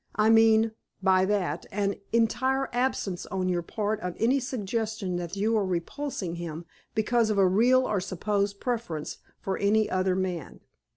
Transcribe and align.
I 0.15 0.31
mean, 0.31 0.71
by 1.03 1.25
that, 1.25 1.67
an 1.71 1.93
entire 2.11 2.69
absence 2.73 3.27
on 3.27 3.47
your 3.49 3.61
part 3.61 3.99
of 3.99 4.15
any 4.17 4.39
suggestion 4.39 5.17
that 5.17 5.35
you 5.35 5.55
are 5.55 5.63
repulsing 5.63 6.37
him 6.37 6.65
because 6.95 7.29
of 7.29 7.37
a 7.37 7.45
real 7.47 7.85
or 7.85 7.99
supposed 8.01 8.59
preference 8.59 9.19
for 9.39 9.59
any 9.59 9.87
other 9.91 10.15
man." 10.15 10.61